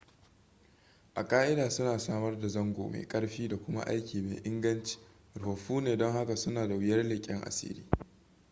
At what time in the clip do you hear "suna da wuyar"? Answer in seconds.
6.35-7.03